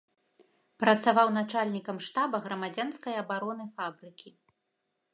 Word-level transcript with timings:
Працаваў 0.83 1.27
начальнікам 1.39 1.97
штаба 2.07 2.37
грамадзянскай 2.49 3.23
абароны 3.23 3.71
фабрыкі. 3.79 4.29